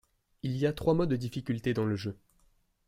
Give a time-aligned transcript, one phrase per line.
[0.41, 2.17] Il y a trois modes de difficultés dans le jeu.